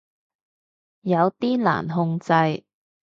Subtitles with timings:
[1.01, 2.33] 有啲難控制